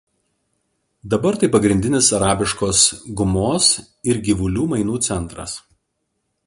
[1.13, 2.81] Dabar tai pagrindinis arabiškos
[3.21, 3.69] gumos
[4.13, 5.59] ir gyvulių mainų centras.